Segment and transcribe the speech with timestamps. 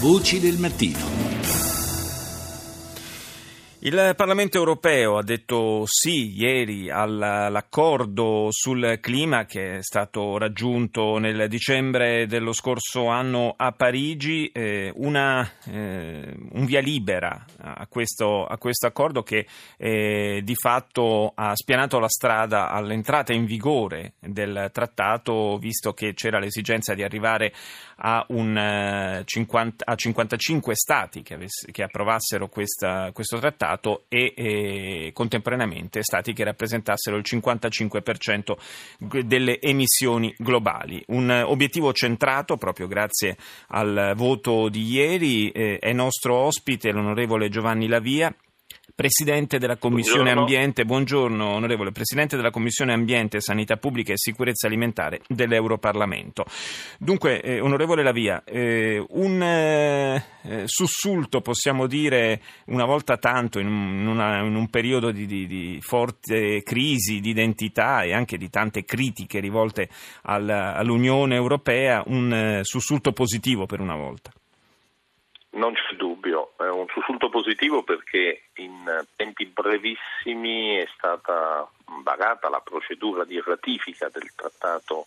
[0.00, 1.39] Voci del mattino.
[3.82, 11.48] Il Parlamento europeo ha detto sì ieri all'accordo sul clima che è stato raggiunto nel
[11.48, 18.58] dicembre dello scorso anno a Parigi, eh, una, eh, un via libera a questo, a
[18.58, 19.46] questo accordo che
[19.78, 26.38] eh, di fatto ha spianato la strada all'entrata in vigore del trattato, visto che c'era
[26.38, 27.54] l'esigenza di arrivare
[27.96, 34.04] a, un, 50, eh, a 55 stati che, avesse, che approvassero questa, questo trattato Stato
[34.08, 38.56] e, e contemporaneamente Stati che rappresentassero il 55%
[39.24, 41.02] delle emissioni globali.
[41.08, 43.36] Un obiettivo centrato proprio grazie
[43.68, 48.34] al voto di ieri eh, è nostro ospite l'onorevole Giovanni Lavia
[49.00, 50.40] Presidente della Commissione buongiorno.
[50.42, 56.44] Ambiente, buongiorno onorevole, Presidente della Commissione Ambiente, Sanità Pubblica e Sicurezza Alimentare dell'Europarlamento.
[56.98, 60.22] Dunque, eh, onorevole Lavia, eh, un eh,
[60.66, 66.62] sussulto possiamo dire una volta tanto in, una, in un periodo di, di, di, forte
[66.62, 69.88] crisi di identità e anche di tante critiche rivolte
[70.24, 74.30] al, all'Unione Europea, un eh, sussulto positivo per una volta.
[75.60, 81.68] Non c'è dubbio, è un sussulto positivo perché in tempi brevissimi è stata
[82.02, 85.06] varata la procedura di ratifica del Trattato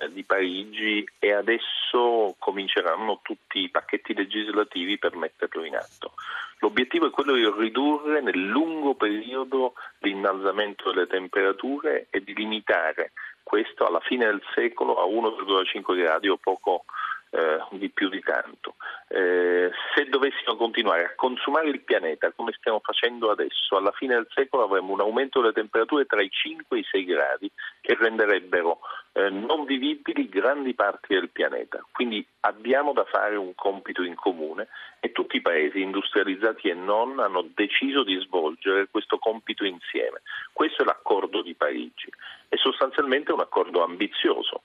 [0.00, 6.14] eh, di Parigi e adesso cominceranno tutti i pacchetti legislativi per metterlo in atto.
[6.60, 13.12] L'obiettivo è quello di ridurre nel lungo periodo l'innalzamento delle temperature e di limitare
[13.42, 16.84] questo alla fine del secolo a 1,5 gradi o poco
[17.30, 18.74] eh, di più di tanto.
[19.08, 24.28] Eh, se dovessimo continuare a consumare il pianeta come stiamo facendo adesso, alla fine del
[24.34, 27.50] secolo avremo un aumento delle temperature tra i 5 e i 6 gradi
[27.80, 28.80] che renderebbero
[29.12, 31.84] eh, non vivibili grandi parti del pianeta.
[31.92, 34.68] Quindi abbiamo da fare un compito in comune
[35.00, 40.22] e tutti i paesi industrializzati e non hanno deciso di svolgere questo compito insieme.
[40.52, 42.10] Questo è l'accordo di Parigi.
[42.48, 44.62] È sostanzialmente un accordo ambizioso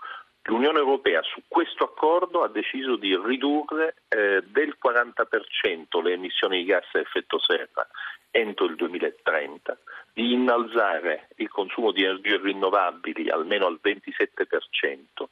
[0.47, 6.66] L'Unione Europea su questo accordo ha deciso di ridurre eh, del 40% le emissioni di
[6.66, 7.88] gas a effetto serra
[8.29, 9.78] entro il 2030,
[10.13, 15.25] di innalzare il consumo di energie rinnovabili almeno al 27%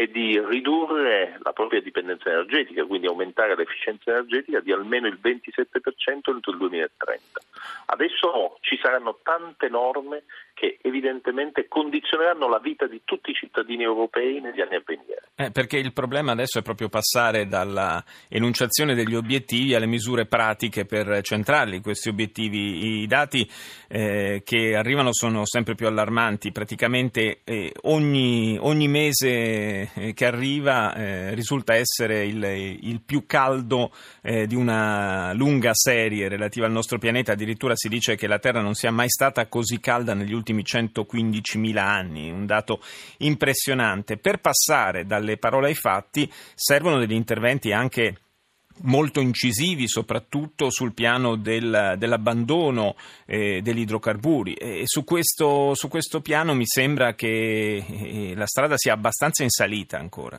[0.00, 6.30] e di ridurre la propria dipendenza energetica, quindi aumentare l'efficienza energetica di almeno il 27%
[6.32, 7.40] entro il 2030.
[7.84, 10.22] Adesso ci saranno tante norme
[10.54, 15.22] che evidentemente condizioneranno la vita di tutti i cittadini europei negli anni a venire.
[15.34, 20.84] Eh, perché il problema adesso è proprio passare dalla enunciazione degli obiettivi alle misure pratiche
[20.84, 23.00] per centrarli questi obiettivi.
[23.00, 23.48] I dati
[23.88, 31.34] eh, che arrivano sono sempre più allarmanti, praticamente eh, ogni, ogni, mese che arriva eh,
[31.34, 32.42] risulta essere il,
[32.80, 33.92] il più caldo
[34.22, 38.60] eh, di una lunga serie relativa al nostro pianeta, addirittura si dice che la Terra
[38.60, 42.80] non sia mai stata così calda negli ultimi 115.000 anni, un dato
[43.18, 44.16] impressionante.
[44.16, 48.16] Per passare dalle parole ai fatti servono degli interventi anche
[48.82, 52.96] molto incisivi soprattutto sul piano del, dell'abbandono
[53.26, 58.76] eh, degli idrocarburi e su questo, su questo, piano mi sembra che eh, la strada
[58.76, 60.38] sia abbastanza in salita ancora.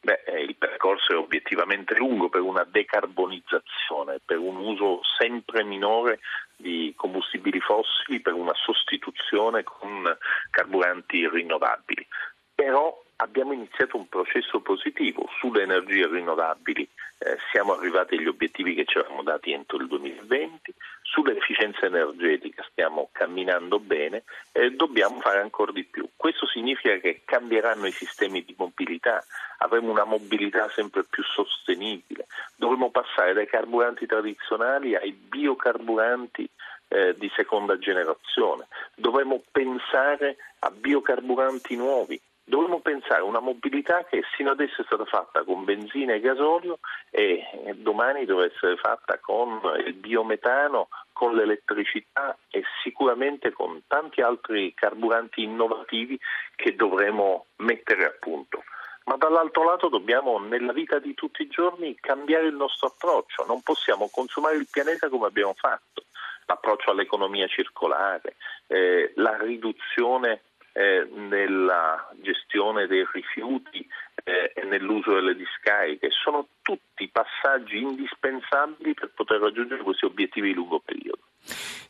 [0.00, 6.20] Beh, eh, il percorso è obiettivamente lungo per una decarbonizzazione, per un uso sempre minore
[6.56, 10.04] di combustibili fossili, per una sostituzione con
[10.50, 12.06] carburanti rinnovabili.
[12.54, 18.84] Però abbiamo iniziato un processo positivo sulle energie rinnovabili, eh, siamo arrivati agli obiettivi che
[18.84, 25.72] ci eravamo dati entro il 2020, sull'efficienza energetica stiamo camminando bene e dobbiamo fare ancora
[25.72, 26.08] di più.
[26.14, 29.24] Questo significa che cambieranno i sistemi di mobilità,
[29.58, 36.48] avremo una mobilità sempre più sostenibile, dovremo passare dai carburanti tradizionali ai biocarburanti
[36.86, 44.22] eh, di seconda generazione, dovremo pensare a biocarburanti nuovi dovremmo pensare a una mobilità che
[44.34, 46.78] sino adesso è stata fatta con benzina e gasolio
[47.10, 47.44] e
[47.76, 55.42] domani dovrà essere fatta con il biometano, con l'elettricità e sicuramente con tanti altri carburanti
[55.42, 56.18] innovativi
[56.56, 58.64] che dovremo mettere a punto.
[59.04, 63.62] Ma dall'altro lato dobbiamo nella vita di tutti i giorni cambiare il nostro approccio, non
[63.62, 66.04] possiamo consumare il pianeta come abbiamo fatto,
[66.46, 68.36] l'approccio all'economia circolare,
[68.66, 70.42] eh, la riduzione
[70.78, 73.84] eh, nella gestione dei rifiuti
[74.22, 76.08] eh, e nell'uso delle discariche.
[76.10, 81.22] Sono tutti passaggi indispensabili per poter raggiungere questi obiettivi di lungo periodo.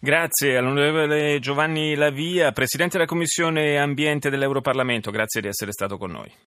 [0.00, 6.32] Grazie all'onorevole Giovanni Lavia, Presidente della Commissione Ambiente dell'Europarlamento, grazie di essere stato con noi.